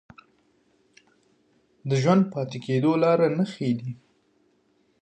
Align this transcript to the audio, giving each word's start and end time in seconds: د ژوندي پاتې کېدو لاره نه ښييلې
د 1.89 1.91
ژوندي 2.01 2.29
پاتې 2.33 2.57
کېدو 2.65 2.91
لاره 3.03 3.27
نه 3.37 3.45
ښييلې 3.51 3.91